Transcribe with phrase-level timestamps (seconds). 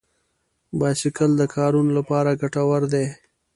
[0.79, 3.05] بایسکل د کارونو لپاره ګټور دی.